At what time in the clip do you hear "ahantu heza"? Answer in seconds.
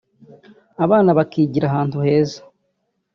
1.69-2.39